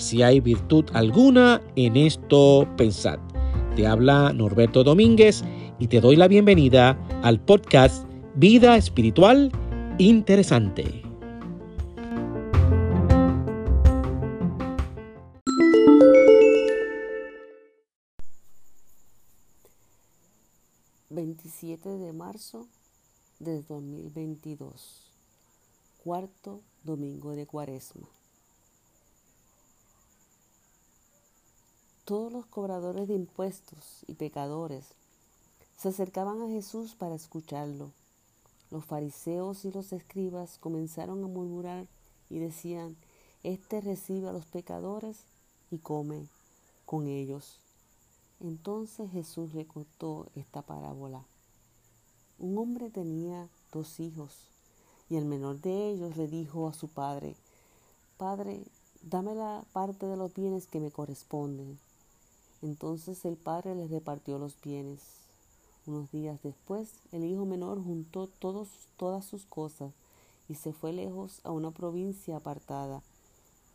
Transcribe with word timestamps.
si 0.00 0.22
hay 0.22 0.40
virtud 0.40 0.86
alguna 0.94 1.60
en 1.76 1.96
esto, 1.96 2.66
pensad. 2.76 3.18
Te 3.76 3.86
habla 3.86 4.32
Norberto 4.32 4.82
Domínguez 4.82 5.44
y 5.78 5.86
te 5.88 6.00
doy 6.00 6.16
la 6.16 6.26
bienvenida 6.26 6.98
al 7.22 7.40
podcast 7.40 8.06
Vida 8.34 8.76
Espiritual 8.76 9.52
Interesante. 9.98 11.04
...27 21.12 21.98
de 21.98 22.12
marzo 22.12 22.66
del 23.40 23.66
2022... 23.66 25.12
...cuarto 26.02 26.62
domingo 26.82 27.32
de 27.32 27.46
cuaresma... 27.46 28.08
Todos 32.10 32.32
los 32.32 32.44
cobradores 32.46 33.06
de 33.06 33.14
impuestos 33.14 34.02
y 34.08 34.14
pecadores 34.14 34.84
se 35.78 35.90
acercaban 35.90 36.42
a 36.42 36.48
Jesús 36.48 36.96
para 36.96 37.14
escucharlo. 37.14 37.92
Los 38.72 38.84
fariseos 38.84 39.64
y 39.64 39.70
los 39.70 39.92
escribas 39.92 40.58
comenzaron 40.58 41.22
a 41.22 41.28
murmurar 41.28 41.86
y 42.28 42.40
decían, 42.40 42.96
Este 43.44 43.80
recibe 43.80 44.26
a 44.26 44.32
los 44.32 44.44
pecadores 44.44 45.18
y 45.70 45.78
come 45.78 46.26
con 46.84 47.06
ellos. 47.06 47.60
Entonces 48.40 49.12
Jesús 49.12 49.54
le 49.54 49.64
contó 49.64 50.26
esta 50.34 50.62
parábola. 50.62 51.22
Un 52.40 52.58
hombre 52.58 52.90
tenía 52.90 53.46
dos 53.70 54.00
hijos 54.00 54.34
y 55.08 55.14
el 55.14 55.26
menor 55.26 55.60
de 55.60 55.90
ellos 55.90 56.16
le 56.16 56.26
dijo 56.26 56.66
a 56.66 56.74
su 56.74 56.88
padre, 56.88 57.36
Padre, 58.16 58.64
dame 59.00 59.36
la 59.36 59.62
parte 59.72 60.06
de 60.06 60.16
los 60.16 60.34
bienes 60.34 60.66
que 60.66 60.80
me 60.80 60.90
corresponden. 60.90 61.78
Entonces 62.62 63.24
el 63.24 63.36
padre 63.36 63.74
le 63.74 63.86
repartió 63.88 64.38
los 64.38 64.60
bienes. 64.60 65.00
Unos 65.86 66.10
días 66.10 66.42
después, 66.42 66.90
el 67.10 67.24
hijo 67.24 67.46
menor 67.46 67.82
juntó 67.82 68.26
todos, 68.26 68.68
todas 68.96 69.24
sus 69.24 69.46
cosas 69.46 69.92
y 70.48 70.56
se 70.56 70.72
fue 70.72 70.92
lejos 70.92 71.40
a 71.44 71.52
una 71.52 71.70
provincia 71.70 72.36
apartada. 72.36 73.02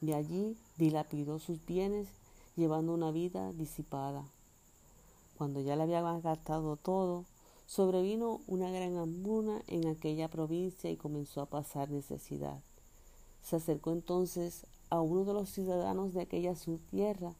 De 0.01 0.13
allí 0.13 0.57
dilapidó 0.77 1.39
sus 1.39 1.65
bienes, 1.65 2.07
llevando 2.55 2.93
una 2.93 3.11
vida 3.11 3.53
disipada. 3.53 4.25
Cuando 5.37 5.61
ya 5.61 5.75
le 5.75 5.83
había 5.83 6.01
gastado 6.19 6.75
todo, 6.75 7.25
sobrevino 7.65 8.41
una 8.47 8.69
gran 8.69 8.97
hambruna 8.97 9.61
en 9.67 9.87
aquella 9.87 10.27
provincia 10.27 10.91
y 10.91 10.97
comenzó 10.97 11.41
a 11.41 11.45
pasar 11.47 11.89
necesidad. 11.89 12.59
Se 13.41 13.55
acercó 13.55 13.91
entonces 13.91 14.65
a 14.89 15.01
uno 15.01 15.25
de 15.25 15.33
los 15.33 15.49
ciudadanos 15.49 16.13
de 16.13 16.21
aquella 16.21 16.55
su 16.55 16.77
tierra, 16.91 17.33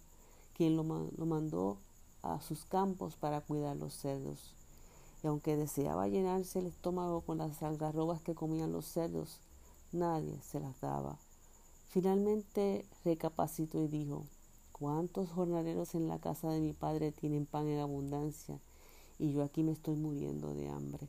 quien 0.56 0.76
lo, 0.76 0.84
lo 0.84 1.26
mandó 1.26 1.78
a 2.24 2.42
sus 2.42 2.66
campos 2.66 3.16
para 3.16 3.42
cuidar 3.42 3.76
los 3.76 3.94
cerdos 3.94 4.56
y 5.26 5.28
aunque 5.28 5.58
deseaba 5.58 6.08
llenarse 6.08 6.60
el 6.60 6.68
estómago 6.68 7.22
con 7.22 7.40
las 7.40 7.64
algarrobas 7.64 8.22
que 8.22 8.36
comían 8.36 8.72
los 8.72 8.86
cerdos, 8.86 9.40
nadie 9.92 10.40
se 10.44 10.60
las 10.60 10.80
daba. 10.82 11.18
Finalmente 11.90 12.86
recapacitó 13.04 13.82
y 13.82 13.88
dijo, 13.88 14.26
¿cuántos 14.72 15.32
jornaleros 15.32 15.96
en 15.96 16.08
la 16.08 16.20
casa 16.20 16.52
de 16.52 16.60
mi 16.60 16.74
padre 16.74 17.12
tienen 17.12 17.48
pan 17.48 17.68
en 17.68 17.80
abundancia 17.80 18.60
y 19.18 19.32
yo 19.32 19.42
aquí 19.42 19.64
me 19.64 19.72
estoy 19.72 19.96
muriendo 19.96 20.54
de 20.54 20.70
hambre? 20.70 21.08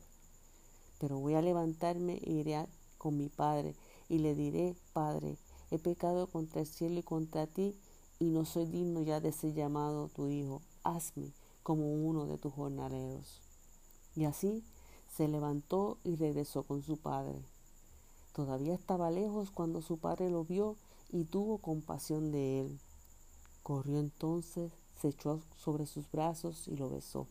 Pero 0.99 1.19
voy 1.19 1.35
a 1.35 1.43
levantarme 1.43 2.19
e 2.23 2.31
iré 2.31 2.65
con 2.97 3.17
mi 3.17 3.29
padre 3.29 3.75
y 4.09 4.17
le 4.17 4.33
diré, 4.33 4.75
Padre, 4.93 5.37
he 5.69 5.77
pecado 5.77 6.25
contra 6.25 6.61
el 6.61 6.67
cielo 6.67 6.99
y 7.01 7.03
contra 7.03 7.45
ti 7.45 7.75
y 8.19 8.25
no 8.25 8.45
soy 8.45 8.65
digno 8.65 9.01
ya 9.01 9.19
de 9.19 9.31
ser 9.31 9.53
llamado 9.53 10.09
tu 10.09 10.27
hijo. 10.27 10.61
Hazme 10.83 11.31
como 11.63 11.93
uno 11.93 12.25
de 12.25 12.37
tus 12.37 12.53
jornaleros. 12.53 13.41
Y 14.15 14.25
así 14.25 14.63
se 15.15 15.27
levantó 15.27 15.97
y 16.03 16.15
regresó 16.15 16.63
con 16.63 16.81
su 16.81 16.97
padre. 16.97 17.41
Todavía 18.33 18.75
estaba 18.75 19.11
lejos 19.11 19.51
cuando 19.51 19.81
su 19.81 19.97
padre 19.97 20.29
lo 20.29 20.43
vio 20.45 20.75
y 21.11 21.25
tuvo 21.25 21.57
compasión 21.57 22.31
de 22.31 22.61
él. 22.61 22.79
Corrió 23.63 23.99
entonces, 23.99 24.71
se 25.01 25.09
echó 25.09 25.41
sobre 25.57 25.85
sus 25.85 26.09
brazos 26.11 26.67
y 26.67 26.77
lo 26.77 26.89
besó. 26.89 27.27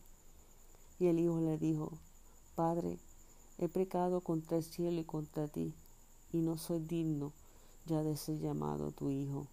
Y 0.99 1.07
el 1.07 1.19
hijo 1.19 1.39
le 1.39 1.57
dijo, 1.57 1.91
Padre, 2.55 2.97
he 3.57 3.69
pecado 3.69 4.21
contra 4.21 4.57
el 4.57 4.63
cielo 4.63 5.01
y 5.01 5.03
contra 5.03 5.47
ti, 5.47 5.73
y 6.31 6.41
no 6.41 6.57
soy 6.57 6.79
digno 6.79 7.33
ya 7.85 8.03
de 8.03 8.17
ser 8.17 8.39
llamado 8.39 8.91
tu 8.91 9.09
hijo. 9.09 9.47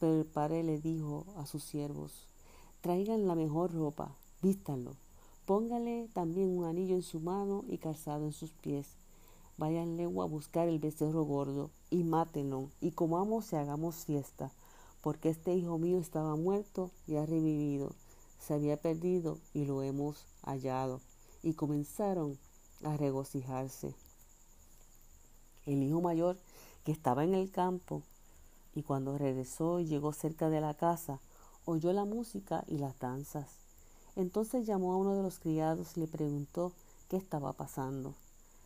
Pero 0.00 0.18
el 0.18 0.26
padre 0.26 0.64
le 0.64 0.80
dijo 0.80 1.26
a 1.36 1.46
sus 1.46 1.62
siervos, 1.62 2.26
traigan 2.80 3.28
la 3.28 3.36
mejor 3.36 3.72
ropa, 3.72 4.16
vístanlo 4.42 4.96
Póngale 5.50 6.08
también 6.12 6.56
un 6.56 6.64
anillo 6.64 6.94
en 6.94 7.02
su 7.02 7.18
mano 7.18 7.64
y 7.66 7.78
calzado 7.78 8.24
en 8.24 8.32
sus 8.32 8.52
pies. 8.52 8.86
Váyanle 9.58 10.04
a 10.04 10.06
buscar 10.06 10.68
el 10.68 10.78
becerro 10.78 11.24
gordo 11.24 11.70
y 11.90 12.04
mátenlo 12.04 12.70
y 12.80 12.92
comamos 12.92 13.52
y 13.52 13.56
hagamos 13.56 14.04
fiesta, 14.04 14.52
porque 15.00 15.28
este 15.28 15.52
hijo 15.56 15.76
mío 15.76 15.98
estaba 15.98 16.36
muerto 16.36 16.92
y 17.08 17.16
ha 17.16 17.26
revivido, 17.26 17.96
se 18.38 18.54
había 18.54 18.76
perdido 18.76 19.38
y 19.52 19.64
lo 19.64 19.82
hemos 19.82 20.24
hallado. 20.42 21.00
Y 21.42 21.54
comenzaron 21.54 22.38
a 22.84 22.96
regocijarse. 22.96 23.92
El 25.66 25.82
hijo 25.82 26.00
mayor, 26.00 26.36
que 26.84 26.92
estaba 26.92 27.24
en 27.24 27.34
el 27.34 27.50
campo, 27.50 28.02
y 28.74 28.82
cuando 28.82 29.18
regresó 29.18 29.80
y 29.80 29.86
llegó 29.86 30.12
cerca 30.12 30.50
de 30.50 30.60
la 30.60 30.74
casa, 30.74 31.20
oyó 31.64 31.92
la 31.92 32.04
música 32.04 32.64
y 32.66 32.78
las 32.78 32.98
danzas 32.98 33.60
entonces 34.16 34.66
llamó 34.66 34.92
a 34.92 34.96
uno 34.96 35.14
de 35.14 35.22
los 35.22 35.38
criados 35.38 35.96
y 35.96 36.00
le 36.00 36.06
preguntó 36.06 36.72
qué 37.08 37.16
estaba 37.16 37.52
pasando. 37.52 38.14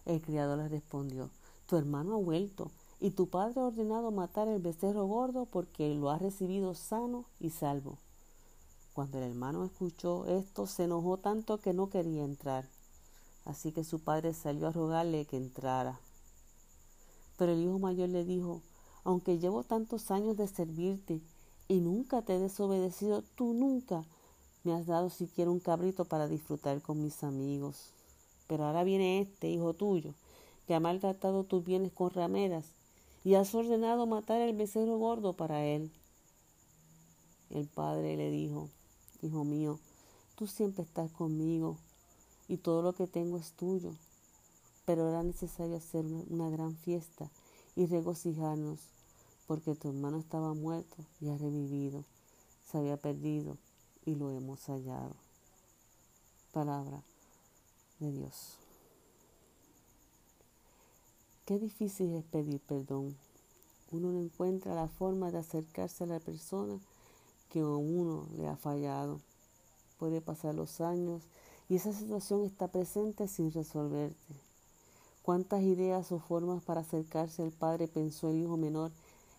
El 0.06 0.20
criado 0.20 0.56
le 0.56 0.68
respondió, 0.68 1.30
tu 1.66 1.76
hermano 1.76 2.14
ha 2.14 2.18
vuelto 2.18 2.70
y 3.00 3.10
tu 3.10 3.28
padre 3.28 3.60
ha 3.60 3.64
ordenado 3.64 4.10
matar 4.10 4.48
el 4.48 4.60
becerro 4.60 5.06
gordo 5.06 5.46
porque 5.46 5.94
lo 5.94 6.10
ha 6.10 6.18
recibido 6.18 6.74
sano 6.74 7.24
y 7.40 7.50
salvo. 7.50 7.98
Cuando 8.94 9.18
el 9.18 9.24
hermano 9.24 9.64
escuchó 9.64 10.26
esto, 10.26 10.66
se 10.66 10.84
enojó 10.84 11.18
tanto 11.18 11.58
que 11.58 11.72
no 11.72 11.88
quería 11.88 12.24
entrar. 12.24 12.68
Así 13.44 13.72
que 13.72 13.84
su 13.84 14.00
padre 14.00 14.32
salió 14.34 14.68
a 14.68 14.72
rogarle 14.72 15.26
que 15.26 15.36
entrara. 15.36 16.00
Pero 17.36 17.52
el 17.52 17.62
hijo 17.62 17.78
mayor 17.78 18.08
le 18.10 18.24
dijo, 18.24 18.62
aunque 19.04 19.38
llevo 19.38 19.62
tantos 19.62 20.10
años 20.10 20.36
de 20.36 20.48
servirte 20.48 21.20
y 21.68 21.80
nunca 21.80 22.22
te 22.22 22.36
he 22.36 22.38
desobedecido, 22.38 23.22
tú 23.34 23.52
nunca 23.52 24.04
me 24.64 24.72
has 24.72 24.86
dado 24.86 25.10
siquiera 25.10 25.50
un 25.50 25.60
cabrito 25.60 26.06
para 26.06 26.26
disfrutar 26.26 26.80
con 26.80 27.02
mis 27.02 27.22
amigos. 27.22 27.92
Pero 28.46 28.64
ahora 28.64 28.82
viene 28.84 29.20
este 29.20 29.50
hijo 29.50 29.74
tuyo, 29.74 30.14
que 30.66 30.74
ha 30.74 30.80
maltratado 30.80 31.44
tus 31.44 31.64
bienes 31.64 31.92
con 31.92 32.10
rameras, 32.10 32.64
y 33.24 33.34
has 33.34 33.54
ordenado 33.54 34.06
matar 34.06 34.40
el 34.40 34.56
becerro 34.56 34.98
gordo 34.98 35.34
para 35.34 35.64
él. 35.64 35.90
El 37.50 37.66
padre 37.66 38.16
le 38.16 38.30
dijo, 38.30 38.68
Hijo 39.22 39.44
mío, 39.44 39.78
tú 40.34 40.46
siempre 40.46 40.82
estás 40.82 41.10
conmigo, 41.12 41.76
y 42.48 42.58
todo 42.58 42.82
lo 42.82 42.92
que 42.92 43.06
tengo 43.06 43.38
es 43.38 43.52
tuyo. 43.52 43.92
Pero 44.84 45.08
era 45.08 45.22
necesario 45.22 45.76
hacer 45.76 46.04
una 46.04 46.50
gran 46.50 46.76
fiesta 46.76 47.30
y 47.76 47.86
regocijarnos, 47.86 48.93
porque 49.46 49.74
tu 49.74 49.88
hermano 49.88 50.18
estaba 50.18 50.54
muerto 50.54 50.96
y 51.20 51.28
ha 51.28 51.36
revivido, 51.36 52.04
se 52.70 52.78
había 52.78 52.96
perdido 52.96 53.56
y 54.04 54.14
lo 54.14 54.30
hemos 54.30 54.60
hallado. 54.66 55.14
Palabra 56.52 57.02
de 58.00 58.12
Dios. 58.12 58.56
Qué 61.44 61.58
difícil 61.58 62.14
es 62.14 62.24
pedir 62.24 62.60
perdón. 62.60 63.14
Uno 63.90 64.12
no 64.12 64.20
encuentra 64.20 64.74
la 64.74 64.88
forma 64.88 65.30
de 65.30 65.38
acercarse 65.38 66.04
a 66.04 66.06
la 66.06 66.20
persona 66.20 66.78
que 67.50 67.60
a 67.60 67.66
uno 67.66 68.26
le 68.36 68.48
ha 68.48 68.56
fallado. 68.56 69.20
Puede 69.98 70.20
pasar 70.20 70.54
los 70.54 70.80
años 70.80 71.22
y 71.68 71.76
esa 71.76 71.92
situación 71.92 72.44
está 72.44 72.68
presente 72.68 73.28
sin 73.28 73.52
resolverte. 73.52 74.34
¿Cuántas 75.22 75.62
ideas 75.62 76.12
o 76.12 76.18
formas 76.18 76.62
para 76.62 76.80
acercarse 76.80 77.42
al 77.42 77.50
Padre 77.50 77.88
pensó 77.88 78.30
el 78.30 78.38
hijo 78.38 78.56
menor 78.56 78.90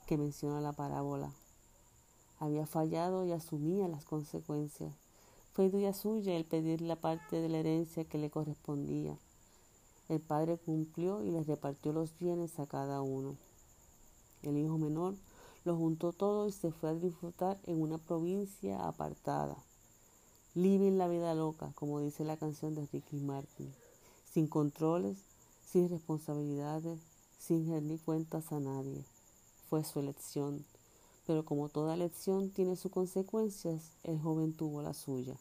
que 0.06 0.18
menciona 0.18 0.62
la 0.62 0.74
parábola? 0.74 1.32
Había 2.40 2.66
fallado 2.66 3.26
y 3.26 3.32
asumía 3.32 3.88
las 3.88 4.06
consecuencias. 4.06 4.94
Fue 5.54 5.66
idea 5.66 5.94
suya 5.94 6.36
el 6.36 6.46
pedir 6.46 6.82
la 6.82 6.96
parte 6.96 7.40
de 7.40 7.50
la 7.50 7.60
herencia 7.60 8.04
que 8.04 8.18
le 8.18 8.30
correspondía. 8.30 9.18
El 10.10 10.20
padre 10.20 10.58
cumplió 10.58 11.24
y 11.24 11.32
le 11.32 11.44
repartió 11.44 11.94
los 11.94 12.18
bienes 12.20 12.60
a 12.60 12.68
cada 12.68 13.02
uno. 13.02 13.36
El 14.44 14.58
hijo 14.58 14.78
menor 14.78 15.16
lo 15.64 15.76
juntó 15.76 16.14
todo 16.14 16.48
y 16.48 16.52
se 16.52 16.72
fue 16.72 16.90
a 16.90 16.94
disfrutar 16.94 17.58
en 17.66 17.82
una 17.82 17.98
provincia 17.98 18.88
apartada. 18.88 19.58
Living 20.54 20.98
la 20.98 21.08
vida 21.08 21.34
loca, 21.34 21.72
como 21.76 22.00
dice 22.00 22.24
la 22.24 22.38
canción 22.38 22.76
de 22.76 22.86
Ricky 22.86 23.18
Martin, 23.18 23.74
sin 24.32 24.48
controles, 24.48 25.18
sin 25.66 25.90
responsabilidades, 25.90 27.00
sin 27.40 27.68
rendir 27.68 28.00
cuentas 28.02 28.52
a 28.52 28.60
nadie. 28.60 29.04
Fue 29.70 29.84
su 29.84 30.00
elección, 30.00 30.66
pero 31.26 31.44
como 31.44 31.70
toda 31.70 31.96
elección 31.96 32.50
tiene 32.50 32.76
sus 32.76 32.92
consecuencias, 32.92 33.92
el 34.04 34.20
joven 34.20 34.54
tuvo 34.54 34.82
la 34.82 34.94
suya. 34.94 35.36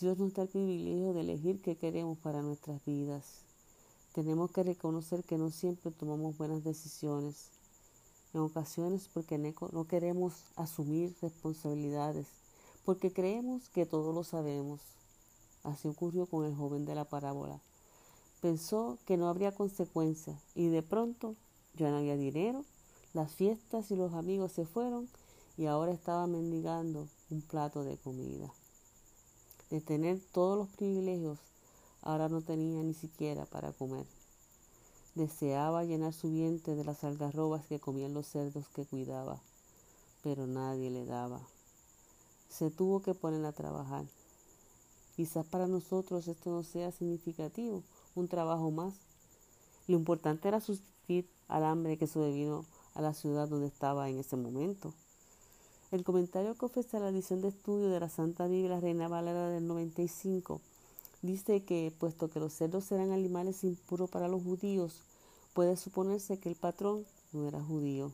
Dios 0.00 0.16
nos 0.18 0.32
da 0.32 0.42
el 0.44 0.48
privilegio 0.48 1.12
de 1.12 1.20
elegir 1.20 1.60
qué 1.60 1.76
queremos 1.76 2.18
para 2.18 2.40
nuestras 2.40 2.84
vidas. 2.84 3.42
Tenemos 4.14 4.50
que 4.50 4.62
reconocer 4.62 5.24
que 5.24 5.38
no 5.38 5.50
siempre 5.50 5.90
tomamos 5.90 6.38
buenas 6.38 6.64
decisiones, 6.64 7.50
en 8.32 8.40
ocasiones 8.40 9.08
porque 9.12 9.38
no 9.38 9.84
queremos 9.86 10.44
asumir 10.56 11.14
responsabilidades, 11.20 12.26
porque 12.84 13.12
creemos 13.12 13.68
que 13.68 13.86
todo 13.86 14.12
lo 14.12 14.24
sabemos. 14.24 14.80
Así 15.64 15.88
ocurrió 15.88 16.26
con 16.26 16.44
el 16.44 16.54
joven 16.54 16.86
de 16.86 16.94
la 16.94 17.04
parábola. 17.04 17.60
Pensó 18.40 18.98
que 19.04 19.16
no 19.16 19.28
habría 19.28 19.52
consecuencias 19.52 20.40
y 20.54 20.68
de 20.68 20.82
pronto 20.82 21.34
ya 21.74 21.90
no 21.90 21.98
había 21.98 22.16
dinero, 22.16 22.64
las 23.18 23.34
fiestas 23.34 23.90
y 23.90 23.96
los 23.96 24.14
amigos 24.14 24.52
se 24.52 24.64
fueron 24.64 25.08
y 25.56 25.66
ahora 25.66 25.90
estaba 25.90 26.28
mendigando 26.28 27.08
un 27.30 27.42
plato 27.42 27.82
de 27.82 27.96
comida. 27.96 28.54
De 29.70 29.80
tener 29.80 30.20
todos 30.32 30.56
los 30.56 30.68
privilegios, 30.68 31.40
ahora 32.00 32.28
no 32.28 32.42
tenía 32.42 32.80
ni 32.84 32.94
siquiera 32.94 33.44
para 33.44 33.72
comer. 33.72 34.06
Deseaba 35.16 35.82
llenar 35.82 36.12
su 36.12 36.30
vientre 36.30 36.76
de 36.76 36.84
las 36.84 37.02
algarrobas 37.02 37.66
que 37.66 37.80
comían 37.80 38.14
los 38.14 38.28
cerdos 38.28 38.68
que 38.68 38.84
cuidaba, 38.84 39.40
pero 40.22 40.46
nadie 40.46 40.88
le 40.88 41.04
daba. 41.04 41.40
Se 42.48 42.70
tuvo 42.70 43.02
que 43.02 43.14
poner 43.14 43.44
a 43.44 43.50
trabajar. 43.50 44.04
Quizás 45.16 45.44
para 45.44 45.66
nosotros 45.66 46.28
esto 46.28 46.50
no 46.50 46.62
sea 46.62 46.92
significativo, 46.92 47.82
un 48.14 48.28
trabajo 48.28 48.70
más. 48.70 48.94
Lo 49.88 49.96
importante 49.96 50.46
era 50.46 50.60
sustituir 50.60 51.28
al 51.48 51.64
hambre 51.64 51.98
que 51.98 52.06
sobrevino 52.06 52.64
a 52.98 53.00
la 53.00 53.14
ciudad 53.14 53.48
donde 53.48 53.68
estaba 53.68 54.10
en 54.10 54.18
ese 54.18 54.36
momento. 54.36 54.92
El 55.92 56.02
comentario 56.02 56.56
que 56.56 56.66
ofrece 56.66 56.98
la 56.98 57.10
edición 57.10 57.40
de 57.40 57.48
estudio 57.48 57.90
de 57.90 58.00
la 58.00 58.08
Santa 58.08 58.48
Biblia 58.48 58.80
Reina 58.80 59.06
Valera 59.06 59.48
del 59.50 59.68
95 59.68 60.60
dice 61.22 61.62
que, 61.62 61.92
puesto 61.96 62.28
que 62.28 62.40
los 62.40 62.52
cerdos 62.52 62.90
eran 62.90 63.12
animales 63.12 63.62
impuros 63.62 64.10
para 64.10 64.26
los 64.26 64.42
judíos, 64.42 65.00
puede 65.54 65.76
suponerse 65.76 66.40
que 66.40 66.48
el 66.48 66.56
patrón 66.56 67.06
no 67.32 67.46
era 67.46 67.62
judío. 67.62 68.10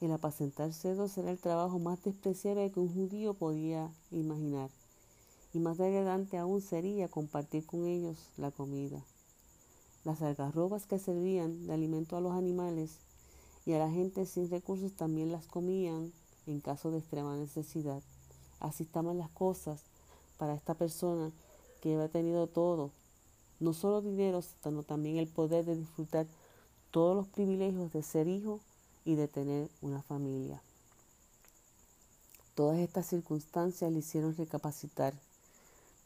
El 0.00 0.12
apacentar 0.12 0.72
cerdos 0.72 1.18
era 1.18 1.30
el 1.30 1.38
trabajo 1.38 1.78
más 1.78 2.02
despreciable 2.02 2.72
que 2.72 2.80
un 2.80 2.92
judío 2.92 3.34
podía 3.34 3.92
imaginar, 4.10 4.70
y 5.52 5.58
más 5.58 5.76
degradante 5.76 6.38
aún 6.38 6.62
sería 6.62 7.08
compartir 7.08 7.66
con 7.66 7.86
ellos 7.86 8.30
la 8.38 8.50
comida. 8.50 9.04
Las 10.04 10.22
algarrobas 10.22 10.86
que 10.86 10.98
servían 10.98 11.66
de 11.66 11.74
alimento 11.74 12.16
a 12.16 12.22
los 12.22 12.32
animales 12.32 12.98
y 13.66 13.72
a 13.72 13.78
la 13.78 13.90
gente 13.90 14.26
sin 14.26 14.50
recursos 14.50 14.92
también 14.92 15.32
las 15.32 15.46
comían 15.46 16.12
en 16.46 16.60
caso 16.60 16.90
de 16.90 16.98
extrema 16.98 17.36
necesidad. 17.36 18.02
Así 18.58 18.84
estaban 18.84 19.18
las 19.18 19.30
cosas 19.30 19.82
para 20.38 20.54
esta 20.54 20.74
persona 20.74 21.30
que 21.80 21.94
había 21.94 22.08
tenido 22.08 22.46
todo 22.46 22.90
no 23.60 23.74
solo 23.74 24.00
dinero, 24.00 24.42
sino 24.42 24.82
también 24.82 25.18
el 25.18 25.28
poder 25.28 25.66
de 25.66 25.76
disfrutar 25.76 26.26
todos 26.90 27.14
los 27.14 27.28
privilegios 27.28 27.92
de 27.92 28.02
ser 28.02 28.26
hijo 28.26 28.60
y 29.04 29.14
de 29.14 29.28
tener 29.28 29.68
una 29.82 30.02
familia. 30.02 30.62
Todas 32.54 32.78
estas 32.78 33.06
circunstancias 33.06 33.92
le 33.92 33.98
hicieron 34.00 34.36
recapacitar. 34.36 35.14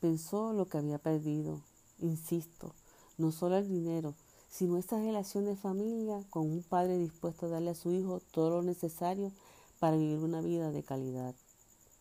Pensó 0.00 0.52
lo 0.52 0.66
que 0.66 0.78
había 0.78 0.98
perdido. 0.98 1.60
Insisto, 2.00 2.72
no 3.16 3.32
solo 3.32 3.56
el 3.56 3.68
dinero, 3.68 4.14
sino 4.54 4.78
esa 4.78 4.98
relación 4.98 5.46
de 5.46 5.56
familia 5.56 6.22
con 6.30 6.42
un 6.44 6.62
padre 6.62 6.96
dispuesto 6.98 7.46
a 7.46 7.48
darle 7.48 7.70
a 7.70 7.74
su 7.74 7.90
hijo 7.92 8.20
todo 8.30 8.50
lo 8.50 8.62
necesario 8.62 9.32
para 9.80 9.96
vivir 9.96 10.18
una 10.18 10.40
vida 10.40 10.70
de 10.70 10.84
calidad. 10.84 11.34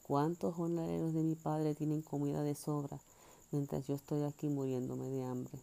¿Cuántos 0.03 0.53
jornaleros 0.53 1.13
de 1.13 1.23
mi 1.23 1.33
padre 1.33 1.73
tienen 1.73 2.03
comida 2.03 2.43
de 2.43 2.53
sobra? 2.53 2.99
mientras 3.53 3.85
yo 3.87 3.95
estoy 3.95 4.23
aquí 4.23 4.49
muriéndome 4.49 5.09
de 5.09 5.23
hambre. 5.23 5.53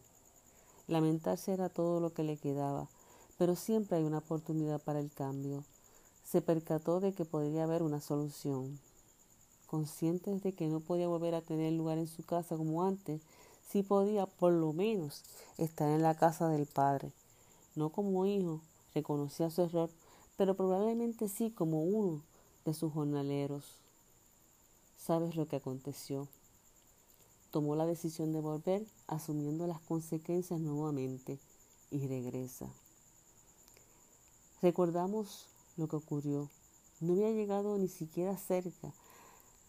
Lamentarse 0.87 1.53
era 1.53 1.69
todo 1.69 2.01
lo 2.01 2.15
que 2.15 2.23
le 2.23 2.37
quedaba, 2.37 2.89
pero 3.37 3.57
siempre 3.57 3.99
hay 3.99 4.05
una 4.05 4.19
oportunidad 4.19 4.81
para 4.81 5.01
el 5.01 5.11
cambio. 5.11 5.65
Se 6.25 6.41
percató 6.41 7.01
de 7.01 7.13
que 7.13 7.25
podría 7.25 7.65
haber 7.65 7.83
una 7.83 8.01
solución. 8.01 8.79
Conscientes 9.67 10.43
de 10.43 10.53
que 10.53 10.69
no 10.69 10.81
podía 10.81 11.09
volver 11.09 11.35
a 11.35 11.43
tener 11.43 11.73
lugar 11.73 11.99
en 11.99 12.07
su 12.07 12.25
casa 12.25 12.57
como 12.57 12.85
antes, 12.85 13.21
sí 13.71 13.83
podía 13.83 14.27
por 14.27 14.53
lo 14.53 14.73
menos 14.73 15.23
estar 15.59 15.89
en 15.89 16.03
la 16.03 16.15
casa 16.15 16.49
del 16.49 16.67
padre. 16.67 17.13
No 17.77 17.91
como 17.91 18.27
hijo, 18.27 18.61
reconocía 18.95 19.51
su 19.51 19.63
error, 19.63 19.91
pero 20.37 20.55
probablemente 20.55 21.29
sí 21.29 21.51
como 21.51 21.83
uno 21.85 22.23
de 22.65 22.75
sus 22.75 22.93
jornaleros. 22.93 23.65
¿Sabes 24.99 25.37
lo 25.37 25.47
que 25.47 25.57
aconteció? 25.57 26.29
tomó 27.51 27.75
la 27.75 27.87
decisión 27.87 28.33
de 28.33 28.41
volver 28.41 28.87
asumiendo 29.09 29.67
las 29.67 29.81
consecuencias 29.81 30.61
nuevamente 30.61 31.39
y 31.91 32.07
regresa. 32.07 32.67
Recordamos 34.63 35.47
lo 35.77 35.89
que 35.89 35.97
ocurrió. 35.97 36.49
No 37.01 37.15
había 37.15 37.31
llegado 37.31 37.77
ni 37.79 37.89
siquiera 37.89 38.37
cerca. 38.37 38.93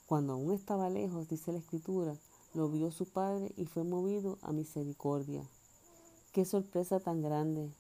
Cuando 0.06 0.34
aún 0.34 0.52
estaba 0.52 0.90
lejos, 0.90 1.30
dice 1.30 1.54
la 1.54 1.60
escritura, 1.60 2.16
lo 2.54 2.70
vio 2.70 2.92
su 2.92 3.06
padre 3.06 3.54
y 3.56 3.66
fue 3.66 3.84
movido 3.84 4.38
a 4.42 4.52
misericordia. 4.52 5.44
Qué 6.34 6.46
sorpresa 6.46 7.00
tan 7.00 7.22
grande. 7.22 7.72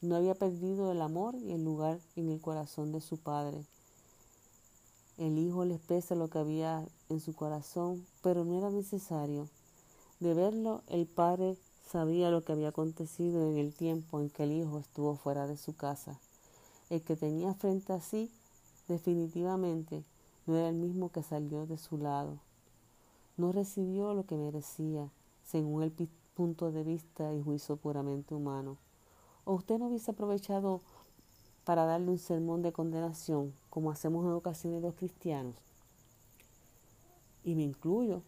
No 0.00 0.16
había 0.16 0.34
perdido 0.34 0.92
el 0.92 1.02
amor 1.02 1.34
y 1.34 1.52
el 1.52 1.64
lugar 1.64 2.00
en 2.16 2.30
el 2.30 2.40
corazón 2.40 2.92
de 2.92 3.00
su 3.00 3.18
padre. 3.18 3.64
El 5.18 5.36
hijo 5.36 5.64
le 5.64 5.74
expresa 5.74 6.14
lo 6.14 6.28
que 6.28 6.38
había 6.38 6.86
en 7.08 7.20
su 7.20 7.34
corazón, 7.34 8.06
pero 8.22 8.44
no 8.44 8.56
era 8.56 8.70
necesario. 8.70 9.48
De 10.18 10.32
verlo, 10.32 10.82
el 10.88 11.06
padre 11.06 11.56
sabía 11.90 12.30
lo 12.30 12.42
que 12.42 12.52
había 12.52 12.68
acontecido 12.68 13.50
en 13.50 13.58
el 13.58 13.74
tiempo 13.74 14.20
en 14.20 14.30
que 14.30 14.44
el 14.44 14.52
hijo 14.52 14.78
estuvo 14.78 15.16
fuera 15.16 15.46
de 15.46 15.56
su 15.56 15.74
casa. 15.76 16.18
El 16.88 17.02
que 17.02 17.16
tenía 17.16 17.54
frente 17.54 17.92
a 17.92 18.00
sí 18.00 18.30
definitivamente 18.88 20.04
no 20.46 20.56
era 20.56 20.68
el 20.68 20.76
mismo 20.76 21.10
que 21.10 21.22
salió 21.22 21.66
de 21.66 21.78
su 21.78 21.98
lado. 21.98 22.38
No 23.40 23.52
recibió 23.52 24.12
lo 24.12 24.26
que 24.26 24.36
merecía, 24.36 25.08
según 25.42 25.82
el 25.82 25.92
punto 26.34 26.70
de 26.72 26.84
vista 26.84 27.32
y 27.32 27.42
juicio 27.42 27.78
puramente 27.78 28.34
humano. 28.34 28.76
¿O 29.46 29.54
usted 29.54 29.78
no 29.78 29.86
hubiese 29.86 30.10
aprovechado 30.10 30.82
para 31.64 31.86
darle 31.86 32.10
un 32.10 32.18
sermón 32.18 32.60
de 32.60 32.72
condenación, 32.72 33.54
como 33.70 33.90
hacemos 33.90 34.26
en 34.26 34.32
ocasiones 34.32 34.82
los 34.82 34.94
cristianos. 34.94 35.54
Y 37.42 37.54
me 37.54 37.62
incluyo, 37.62 38.20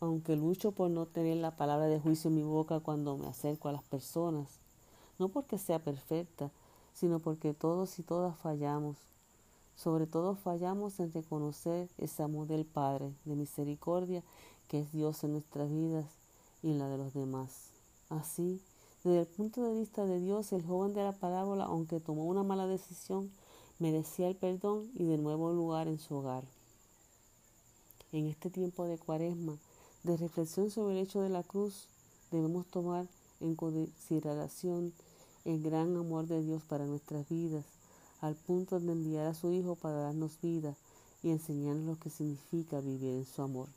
aunque 0.00 0.34
lucho 0.34 0.72
por 0.72 0.90
no 0.90 1.06
tener 1.06 1.36
la 1.36 1.54
palabra 1.54 1.86
de 1.86 2.00
juicio 2.00 2.26
en 2.26 2.34
mi 2.34 2.42
boca 2.42 2.80
cuando 2.80 3.16
me 3.16 3.28
acerco 3.28 3.68
a 3.68 3.72
las 3.72 3.84
personas, 3.84 4.58
no 5.20 5.28
porque 5.28 5.56
sea 5.56 5.78
perfecta, 5.78 6.50
sino 6.94 7.20
porque 7.20 7.54
todos 7.54 7.96
y 8.00 8.02
todas 8.02 8.36
fallamos. 8.38 8.96
Sobre 9.78 10.08
todo 10.08 10.34
fallamos 10.34 10.98
en 10.98 11.12
reconocer 11.12 11.88
ese 11.98 12.24
amor 12.24 12.48
del 12.48 12.64
Padre 12.64 13.14
de 13.24 13.36
misericordia 13.36 14.24
que 14.66 14.80
es 14.80 14.92
Dios 14.92 15.22
en 15.22 15.32
nuestras 15.32 15.70
vidas 15.70 16.04
y 16.64 16.72
en 16.72 16.80
la 16.80 16.88
de 16.88 16.98
los 16.98 17.14
demás. 17.14 17.70
Así, 18.08 18.60
desde 19.04 19.20
el 19.20 19.26
punto 19.28 19.62
de 19.62 19.78
vista 19.78 20.04
de 20.04 20.18
Dios, 20.18 20.52
el 20.52 20.66
joven 20.66 20.94
de 20.94 21.04
la 21.04 21.12
parábola, 21.12 21.64
aunque 21.64 22.00
tomó 22.00 22.24
una 22.24 22.42
mala 22.42 22.66
decisión, 22.66 23.30
merecía 23.78 24.26
el 24.28 24.34
perdón 24.34 24.90
y 24.94 25.04
de 25.04 25.16
nuevo 25.16 25.52
lugar 25.52 25.86
en 25.86 26.00
su 26.00 26.16
hogar. 26.16 26.42
En 28.10 28.26
este 28.26 28.50
tiempo 28.50 28.84
de 28.84 28.98
cuaresma, 28.98 29.58
de 30.02 30.16
reflexión 30.16 30.72
sobre 30.72 30.98
el 30.98 31.04
hecho 31.04 31.20
de 31.20 31.28
la 31.28 31.44
cruz, 31.44 31.86
debemos 32.32 32.66
tomar 32.66 33.06
en 33.40 33.54
consideración 33.54 34.92
el 35.44 35.62
gran 35.62 35.96
amor 35.96 36.26
de 36.26 36.42
Dios 36.42 36.64
para 36.64 36.84
nuestras 36.84 37.28
vidas, 37.28 37.64
al 38.20 38.34
punto 38.34 38.80
de 38.80 38.92
enviar 38.92 39.26
a 39.26 39.34
su 39.34 39.52
Hijo 39.52 39.74
para 39.76 40.00
darnos 40.00 40.40
vida 40.40 40.74
y 41.22 41.30
enseñarnos 41.30 41.86
lo 41.86 41.98
que 41.98 42.10
significa 42.10 42.80
vivir 42.80 43.14
en 43.14 43.26
su 43.26 43.42
amor. 43.42 43.68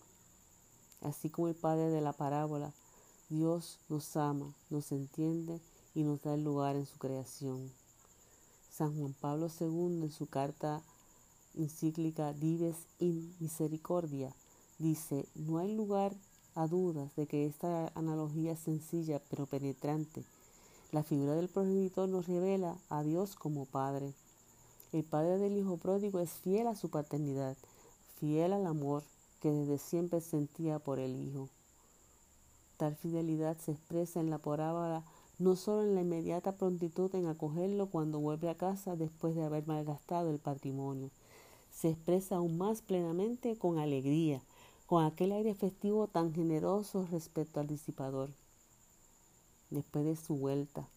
Así 1.01 1.29
como 1.29 1.47
el 1.47 1.55
Padre 1.55 1.89
de 1.89 2.01
la 2.01 2.13
parábola 2.13 2.71
Dios 3.29 3.79
nos 3.87 4.15
ama, 4.17 4.53
nos 4.69 4.91
entiende 4.91 5.59
y 5.95 6.03
nos 6.03 6.21
da 6.21 6.33
el 6.33 6.43
lugar 6.43 6.75
en 6.75 6.85
su 6.85 6.97
creación. 6.97 7.71
San 8.69 8.97
Juan 8.97 9.13
Pablo 9.13 9.47
II 9.59 10.03
en 10.03 10.11
su 10.11 10.27
carta 10.27 10.81
encíclica 11.55 12.33
Dives 12.33 12.75
in 12.99 13.33
Misericordia, 13.39 14.33
dice, 14.79 15.25
no 15.35 15.57
hay 15.59 15.75
lugar 15.75 16.13
a 16.55 16.67
dudas 16.67 17.15
de 17.15 17.27
que 17.27 17.45
esta 17.45 17.91
analogía 17.95 18.53
es 18.53 18.59
sencilla 18.59 19.21
pero 19.29 19.45
penetrante. 19.45 20.23
La 20.91 21.03
figura 21.03 21.35
del 21.35 21.47
progenitor 21.47 22.09
nos 22.09 22.27
revela 22.27 22.77
a 22.89 23.03
Dios 23.03 23.35
como 23.35 23.65
Padre. 23.65 24.13
El 24.91 25.03
Padre 25.03 25.37
del 25.37 25.57
Hijo 25.57 25.77
pródigo 25.77 26.19
es 26.19 26.31
fiel 26.31 26.67
a 26.67 26.75
su 26.75 26.89
paternidad, 26.89 27.55
fiel 28.19 28.51
al 28.51 28.65
amor 28.65 29.03
que 29.39 29.49
desde 29.49 29.77
siempre 29.77 30.19
sentía 30.19 30.79
por 30.79 30.99
el 30.99 31.15
Hijo. 31.15 31.47
Tal 32.75 32.95
fidelidad 32.97 33.57
se 33.57 33.71
expresa 33.71 34.19
en 34.19 34.29
la 34.29 34.37
parábola 34.37 35.03
no 35.39 35.55
solo 35.55 35.83
en 35.83 35.95
la 35.95 36.01
inmediata 36.01 36.51
prontitud 36.51 37.13
en 37.15 37.25
acogerlo 37.25 37.87
cuando 37.87 38.19
vuelve 38.19 38.49
a 38.49 38.57
casa 38.57 38.95
después 38.95 39.33
de 39.33 39.43
haber 39.43 39.65
malgastado 39.65 40.29
el 40.29 40.39
patrimonio, 40.39 41.09
se 41.73 41.89
expresa 41.89 42.35
aún 42.35 42.57
más 42.57 42.81
plenamente 42.81 43.57
con 43.57 43.79
alegría, 43.79 44.41
con 44.85 45.03
aquel 45.03 45.31
aire 45.31 45.55
festivo 45.55 46.07
tan 46.07 46.33
generoso 46.33 47.07
respecto 47.11 47.59
al 47.59 47.67
disipador, 47.67 48.29
después 49.69 50.03
de 50.03 50.17
su 50.17 50.35
vuelta, 50.35 50.87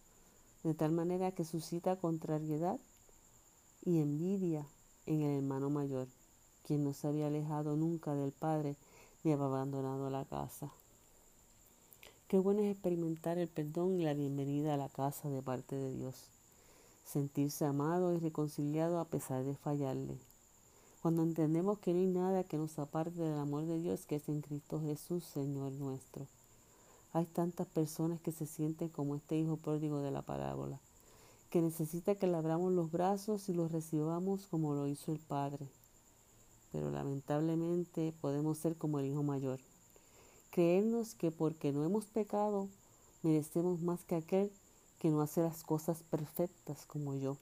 de 0.65 0.75
tal 0.75 0.91
manera 0.91 1.31
que 1.31 1.45
suscita 1.45 1.97
contrariedad 1.97 2.79
y 3.85 4.01
envidia 4.01 4.67
en 5.07 5.23
el 5.23 5.39
hermano 5.39 5.71
mayor, 5.71 6.09
quien 6.67 6.85
no 6.85 6.95
se 6.95 7.07
había 7.07 7.27
alejado 7.27 7.77
nunca 7.77 8.15
del 8.15 8.33
padre 8.33 8.77
ni 9.23 9.33
había 9.33 9.45
abandonado 9.45 10.11
la 10.11 10.25
casa. 10.25 10.71
Qué 12.29 12.39
bueno 12.39 12.63
es 12.63 12.73
experimentar 12.73 13.39
el 13.39 13.49
perdón 13.49 14.01
y 14.01 14.05
la 14.05 14.15
bienvenida 14.15 14.75
a 14.75 14.79
la 14.79 14.89
casa 14.89 15.29
de 15.29 15.43
parte 15.43 15.77
de 15.77 15.95
Dios. 15.95 16.15
Sentirse 17.05 17.67
amado 17.67 18.15
y 18.15 18.19
reconciliado 18.19 18.99
a 18.99 19.05
pesar 19.05 19.45
de 19.45 19.55
fallarle. 19.55 20.17
Cuando 21.03 21.23
entendemos 21.23 21.79
que 21.79 21.93
no 21.93 22.01
hay 22.01 22.07
nada 22.07 22.45
que 22.45 22.57
nos 22.57 22.79
aparte 22.79 23.21
del 23.21 23.39
amor 23.39 23.67
de 23.67 23.79
Dios 23.79 24.07
que 24.07 24.17
es 24.17 24.29
en 24.31 24.41
Cristo 24.41 24.81
Jesús, 24.81 25.23
Señor 25.25 25.73
nuestro. 25.73 26.27
Hay 27.13 27.27
tantas 27.27 27.67
personas 27.67 28.21
que 28.21 28.33
se 28.33 28.47
sienten 28.47 28.89
como 28.89 29.15
este 29.15 29.39
hijo 29.39 29.59
pródigo 29.59 30.01
de 30.01 30.11
la 30.11 30.23
parábola, 30.23 30.81
que 31.55 31.63
necesita 31.63 32.17
que 32.17 32.27
le 32.27 32.37
abramos 32.37 32.73
los 32.73 32.91
brazos 32.91 33.49
y 33.49 33.55
los 33.55 33.71
recibamos 33.71 34.49
como 34.49 34.75
lo 34.75 34.89
hizo 34.89 35.13
el 35.13 35.21
Padre. 35.21 35.69
Pero 36.73 36.91
lamentablemente 36.91 38.13
podemos 38.21 38.59
ser 38.59 38.75
como 38.75 38.99
el 38.99 39.07
hijo 39.07 39.23
mayor 39.23 39.61
creernos 40.51 41.15
que 41.15 41.31
porque 41.31 41.71
no 41.71 41.85
hemos 41.85 42.07
pecado 42.07 42.67
merecemos 43.23 43.81
más 43.81 44.03
que 44.03 44.17
aquel 44.17 44.51
que 44.99 45.11
no 45.11 45.21
hace 45.21 45.43
las 45.43 45.63
cosas 45.63 46.03
perfectas 46.03 46.87
como 46.87 47.15
yo, 47.15 47.37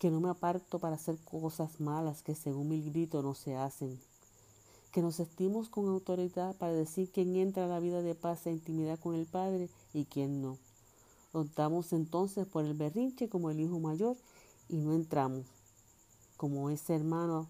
que 0.00 0.10
no 0.10 0.20
me 0.20 0.30
aparto 0.30 0.80
para 0.80 0.96
hacer 0.96 1.16
cosas 1.18 1.78
malas 1.80 2.24
que 2.24 2.34
según 2.34 2.70
mi 2.70 2.82
grito 2.82 3.22
no 3.22 3.34
se 3.34 3.54
hacen, 3.54 4.00
que 4.90 5.00
nos 5.00 5.20
estimos 5.20 5.68
con 5.68 5.86
autoridad 5.86 6.56
para 6.56 6.72
decir 6.72 7.08
quién 7.12 7.36
entra 7.36 7.66
a 7.66 7.68
la 7.68 7.78
vida 7.78 8.02
de 8.02 8.16
paz 8.16 8.48
e 8.48 8.50
intimidad 8.50 8.98
con 8.98 9.14
el 9.14 9.26
Padre 9.26 9.68
y 9.94 10.06
quién 10.06 10.42
no. 10.42 10.58
Optamos 11.36 11.92
entonces 11.92 12.46
por 12.46 12.64
el 12.64 12.72
berrinche 12.72 13.28
como 13.28 13.50
el 13.50 13.60
hijo 13.60 13.78
mayor 13.78 14.16
y 14.70 14.78
no 14.78 14.94
entramos, 14.94 15.44
como 16.38 16.70
ese 16.70 16.94
hermano 16.94 17.46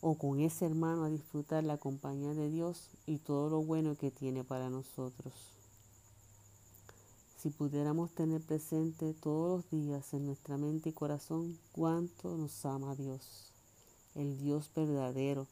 o 0.00 0.18
con 0.18 0.40
ese 0.40 0.66
hermano 0.66 1.04
a 1.04 1.08
disfrutar 1.08 1.62
la 1.62 1.76
compañía 1.76 2.34
de 2.34 2.50
Dios 2.50 2.90
y 3.06 3.18
todo 3.18 3.50
lo 3.50 3.62
bueno 3.62 3.94
que 3.94 4.10
tiene 4.10 4.42
para 4.42 4.68
nosotros. 4.68 5.32
Si 7.36 7.50
pudiéramos 7.50 8.10
tener 8.16 8.40
presente 8.40 9.14
todos 9.14 9.58
los 9.58 9.70
días 9.70 10.12
en 10.12 10.26
nuestra 10.26 10.56
mente 10.56 10.88
y 10.88 10.92
corazón 10.92 11.56
cuánto 11.70 12.36
nos 12.36 12.66
ama 12.66 12.96
Dios, 12.96 13.52
el 14.16 14.36
Dios 14.38 14.72
verdadero, 14.74 15.46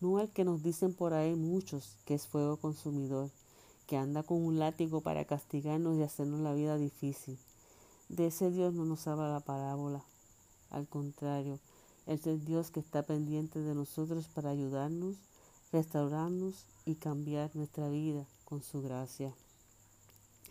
no 0.00 0.20
el 0.20 0.30
que 0.30 0.46
nos 0.46 0.62
dicen 0.62 0.94
por 0.94 1.12
ahí 1.12 1.34
muchos 1.34 1.98
que 2.06 2.14
es 2.14 2.26
fuego 2.26 2.56
consumidor, 2.56 3.28
que 3.88 3.96
anda 3.96 4.22
con 4.22 4.44
un 4.44 4.58
látigo 4.58 5.00
para 5.00 5.24
castigarnos 5.24 5.96
y 5.96 6.02
hacernos 6.02 6.40
la 6.40 6.52
vida 6.52 6.76
difícil. 6.76 7.38
De 8.10 8.26
ese 8.26 8.50
Dios 8.50 8.74
no 8.74 8.84
nos 8.84 9.08
habla 9.08 9.32
la 9.32 9.40
parábola. 9.40 10.04
Al 10.68 10.86
contrario, 10.86 11.58
es 12.06 12.26
el 12.26 12.44
Dios 12.44 12.70
que 12.70 12.80
está 12.80 13.02
pendiente 13.02 13.60
de 13.60 13.74
nosotros 13.74 14.28
para 14.28 14.50
ayudarnos, 14.50 15.16
restaurarnos 15.72 16.66
y 16.84 16.96
cambiar 16.96 17.50
nuestra 17.56 17.88
vida 17.88 18.26
con 18.44 18.62
su 18.62 18.82
gracia 18.82 19.32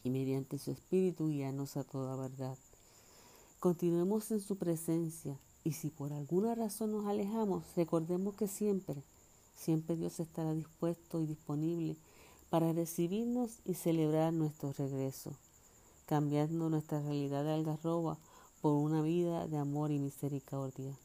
y 0.04 0.10
mediante 0.10 0.58
su 0.58 0.72
espíritu 0.72 1.28
guiarnos 1.30 1.78
a 1.78 1.84
toda 1.84 2.16
verdad. 2.16 2.58
Continuemos 3.60 4.32
en 4.32 4.42
su 4.42 4.56
presencia 4.56 5.38
y 5.64 5.74
si 5.74 5.92
por 5.92 6.12
alguna 6.12 6.56
razón 6.56 6.92
nos 6.92 7.06
alejamos, 7.06 7.64
recordemos 7.76 8.34
que 8.34 8.48
siempre, 8.48 9.04
siempre 9.56 9.96
Dios 9.96 10.20
estará 10.20 10.56
dispuesto 10.56 11.22
y 11.22 11.28
disponible 11.28 11.98
para 12.50 12.74
recibirnos 12.74 13.60
y 13.66 13.74
celebrar 13.74 14.34
nuestro 14.34 14.74
regreso, 14.74 15.34
cambiando 16.06 16.70
nuestra 16.70 17.02
realidad 17.02 17.44
de 17.44 17.54
algarroba 17.54 18.18
por 18.62 18.74
una 18.74 19.02
vida 19.02 19.48
de 19.48 19.58
amor 19.58 19.92
y 19.92 20.00
misericordia. 20.00 20.98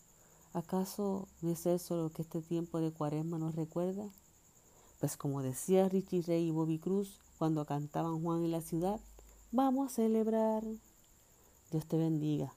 ¿Acaso 0.55 1.29
no 1.41 1.51
es 1.51 1.67
eso 1.67 1.97
lo 1.97 2.11
que 2.11 2.23
este 2.23 2.43
tiempo 2.43 2.81
de 2.81 2.93
cuaresma 2.93 3.39
nos 3.39 3.55
recuerda? 3.55 4.09
Pues 5.01 5.17
como 5.17 5.43
decía 5.43 5.89
Richie 5.89 6.23
Rey 6.23 6.49
y 6.49 6.51
Bobby 6.51 6.79
Cruz 6.79 7.19
cuando 7.39 7.65
cantaban 7.65 8.23
Juan 8.23 8.45
en 8.45 8.53
la 8.53 8.61
ciudad, 8.61 9.01
vamos 9.51 9.91
a 9.91 9.95
celebrar. 9.95 10.63
Dios 11.73 11.87
te 11.87 11.97
bendiga. 11.97 12.53